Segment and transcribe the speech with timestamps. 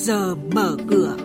[0.00, 1.16] giờ mở cửa.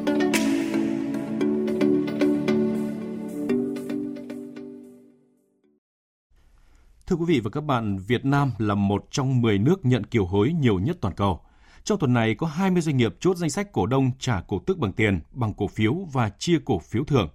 [7.08, 10.25] Thưa quý vị và các bạn, Việt Nam là một trong 10 nước nhận kiều
[10.25, 11.42] hối nhiều nhất toàn cầu.
[11.84, 14.78] Trong tuần này có 20 doanh nghiệp chốt danh sách cổ đông trả cổ tức
[14.78, 17.30] bằng tiền, bằng cổ phiếu và chia cổ phiếu thưởng.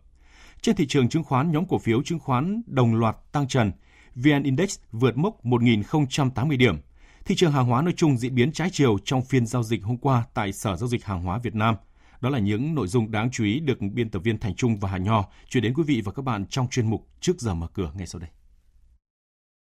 [0.60, 3.72] Trên thị trường chứng khoán, nhóm cổ phiếu chứng khoán đồng loạt tăng trần.
[4.14, 6.76] VN Index vượt mốc 1.080 điểm.
[7.30, 9.96] Thị trường hàng hóa nói chung diễn biến trái chiều trong phiên giao dịch hôm
[9.96, 11.74] qua tại Sở Giao dịch Hàng hóa Việt Nam.
[12.20, 14.88] Đó là những nội dung đáng chú ý được biên tập viên Thành Trung và
[14.88, 17.66] Hà Nho chuyển đến quý vị và các bạn trong chuyên mục Trước giờ mở
[17.74, 18.30] cửa ngay sau đây.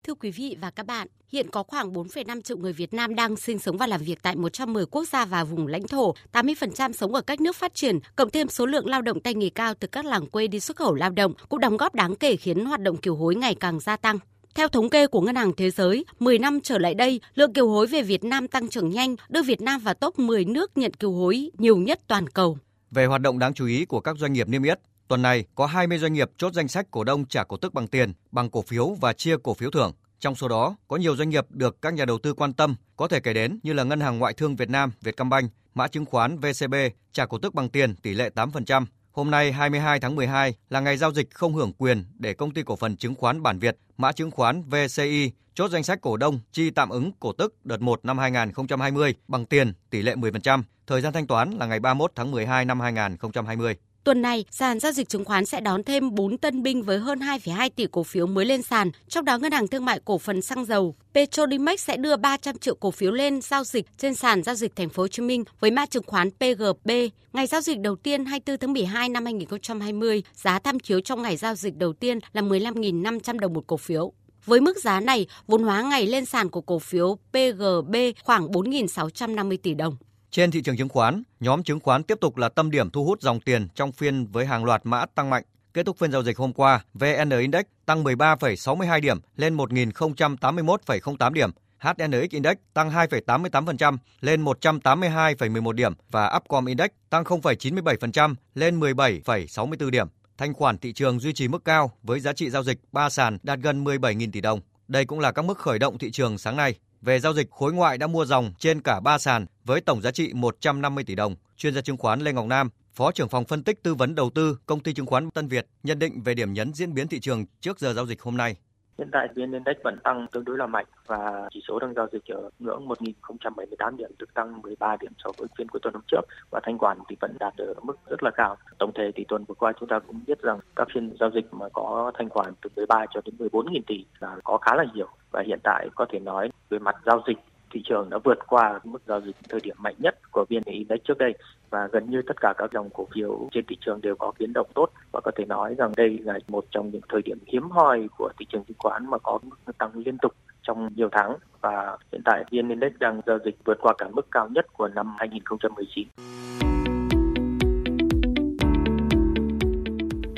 [0.07, 3.37] Thưa quý vị và các bạn, hiện có khoảng 4,5 triệu người Việt Nam đang
[3.37, 7.15] sinh sống và làm việc tại 110 quốc gia và vùng lãnh thổ, 80% sống
[7.15, 9.89] ở các nước phát triển, cộng thêm số lượng lao động tay nghề cao từ
[9.89, 12.81] các làng quê đi xuất khẩu lao động cũng đóng góp đáng kể khiến hoạt
[12.81, 14.19] động kiều hối ngày càng gia tăng.
[14.57, 17.69] Theo thống kê của Ngân hàng Thế giới, 10 năm trở lại đây, lượng kiều
[17.69, 20.95] hối về Việt Nam tăng trưởng nhanh, đưa Việt Nam vào top 10 nước nhận
[20.95, 22.59] kiều hối nhiều nhất toàn cầu.
[22.91, 25.67] Về hoạt động đáng chú ý của các doanh nghiệp niêm yết, tuần này có
[25.67, 28.63] 20 doanh nghiệp chốt danh sách cổ đông trả cổ tức bằng tiền, bằng cổ
[28.63, 29.93] phiếu và chia cổ phiếu thưởng.
[30.21, 33.09] Trong số đó, có nhiều doanh nghiệp được các nhà đầu tư quan tâm, có
[33.09, 36.39] thể kể đến như là Ngân hàng Ngoại thương Việt Nam, Vietcombank, mã chứng khoán
[36.39, 36.75] VCB
[37.13, 38.85] trả cổ tức bằng tiền tỷ lệ 8%.
[39.17, 42.63] Hôm nay 22 tháng 12 là ngày giao dịch không hưởng quyền để công ty
[42.63, 46.41] cổ phần chứng khoán Bản Việt, mã chứng khoán VCI chốt danh sách cổ đông
[46.53, 50.63] chi tạm ứng cổ tức đợt 1 năm 2020 bằng tiền tỷ lệ 10%.
[50.87, 53.77] Thời gian thanh toán là ngày 31 tháng 12 năm 2020.
[54.07, 57.19] Tuần này, sàn giao dịch chứng khoán sẽ đón thêm 4 tân binh với hơn
[57.19, 58.91] 2,2 tỷ cổ phiếu mới lên sàn.
[59.09, 62.75] Trong đó, Ngân hàng Thương mại Cổ phần Xăng dầu Petrolimex sẽ đưa 300 triệu
[62.75, 65.71] cổ phiếu lên giao dịch trên sàn giao dịch Thành phố Hồ Chí Minh với
[65.71, 66.91] mã chứng khoán PGB.
[67.33, 71.37] Ngày giao dịch đầu tiên 24 tháng 12 năm 2020, giá tham chiếu trong ngày
[71.37, 74.13] giao dịch đầu tiên là 15.500 đồng một cổ phiếu.
[74.45, 79.57] Với mức giá này, vốn hóa ngày lên sàn của cổ phiếu PGB khoảng 4.650
[79.63, 79.97] tỷ đồng.
[80.37, 83.23] Trên thị trường chứng khoán, nhóm chứng khoán tiếp tục là tâm điểm thu hút
[83.23, 85.43] dòng tiền trong phiên với hàng loạt mã tăng mạnh.
[85.75, 91.51] Kết thúc phiên giao dịch hôm qua, VN Index tăng 13,62 điểm lên 1.081,08 điểm.
[91.79, 100.07] HNX Index tăng 2,88% lên 182,11 điểm và Upcom Index tăng 0,97% lên 17,64 điểm.
[100.39, 103.39] Thanh khoản thị trường duy trì mức cao với giá trị giao dịch 3 sàn
[103.43, 104.61] đạt gần 17.000 tỷ đồng.
[104.89, 106.75] Đây cũng là các mức khởi động thị trường sáng nay.
[107.01, 110.11] Về giao dịch, khối ngoại đã mua dòng trên cả 3 sàn với tổng giá
[110.11, 111.37] trị 150 tỷ đồng.
[111.57, 114.31] Chuyên gia chứng khoán Lê Ngọc Nam, Phó trưởng phòng phân tích tư vấn đầu
[114.31, 117.21] tư công ty chứng khoán Tân Việt nhận định về điểm nhấn diễn biến thị
[117.21, 118.57] trường trước giờ giao dịch hôm nay.
[118.99, 122.07] Hiện tại VN Index vẫn tăng tương đối là mạnh và chỉ số đang giao
[122.13, 126.03] dịch ở ngưỡng 1.078 điểm, tức tăng 13 điểm so với phiên cuối tuần hôm
[126.07, 126.21] trước
[126.51, 128.57] và thanh khoản thì vẫn đạt ở mức rất là cao.
[128.79, 131.55] Tổng thể thì tuần vừa qua chúng ta cũng biết rằng các phiên giao dịch
[131.55, 134.85] mà có thanh khoản từ 13 cho đến 14 nghìn tỷ là có khá là
[134.95, 137.39] nhiều và hiện tại có thể nói về mặt giao dịch
[137.77, 140.99] thị trường đã vượt qua mức giao dịch thời điểm mạnh nhất của VN Index
[141.05, 141.35] trước đây.
[141.71, 144.53] Và gần như tất cả các dòng cổ phiếu trên thị trường đều có biến
[144.53, 144.91] động tốt.
[145.13, 148.31] Và có thể nói rằng đây là một trong những thời điểm hiếm hoi của
[148.39, 150.33] thị trường chứng khoán mà có mức tăng liên tục
[150.63, 151.37] trong nhiều tháng.
[151.61, 154.89] Và hiện tại VN Index đang giao dịch vượt qua cả mức cao nhất của
[154.89, 156.09] năm 2019.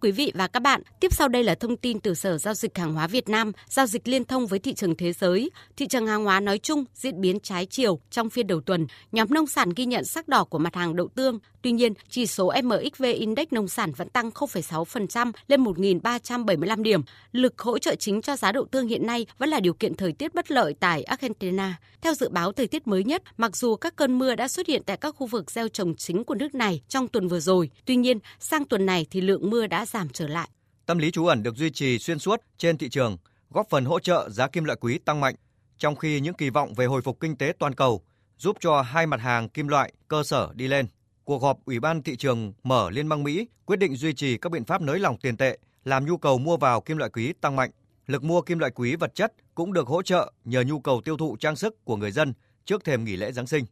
[0.00, 2.78] Quý vị và các bạn, tiếp sau đây là thông tin từ Sở Giao dịch
[2.78, 5.50] Hàng hóa Việt Nam, giao dịch liên thông với thị trường thế giới.
[5.76, 8.86] Thị trường hàng hóa nói chung diễn biến trái chiều trong phiên đầu tuần.
[9.12, 11.38] Nhóm nông sản ghi nhận sắc đỏ của mặt hàng đậu tương.
[11.62, 17.00] Tuy nhiên, chỉ số MXV Index nông sản vẫn tăng 0,6% lên 1.375 điểm.
[17.32, 20.12] Lực hỗ trợ chính cho giá đậu tương hiện nay vẫn là điều kiện thời
[20.12, 21.78] tiết bất lợi tại Argentina.
[22.00, 24.82] Theo dự báo thời tiết mới nhất, mặc dù các cơn mưa đã xuất hiện
[24.86, 27.96] tại các khu vực gieo trồng chính của nước này trong tuần vừa rồi, tuy
[27.96, 30.48] nhiên sang tuần này thì lượng mưa đã giảm trở lại.
[30.86, 33.16] Tâm lý trú ẩn được duy trì xuyên suốt trên thị trường,
[33.50, 35.34] góp phần hỗ trợ giá kim loại quý tăng mạnh,
[35.78, 38.02] trong khi những kỳ vọng về hồi phục kinh tế toàn cầu
[38.38, 40.86] giúp cho hai mặt hàng kim loại cơ sở đi lên.
[41.24, 44.52] Cuộc họp Ủy ban thị trường mở Liên bang Mỹ quyết định duy trì các
[44.52, 47.56] biện pháp nới lỏng tiền tệ, làm nhu cầu mua vào kim loại quý tăng
[47.56, 47.70] mạnh.
[48.06, 51.16] Lực mua kim loại quý vật chất cũng được hỗ trợ nhờ nhu cầu tiêu
[51.16, 52.32] thụ trang sức của người dân
[52.64, 53.64] trước thềm nghỉ lễ Giáng sinh.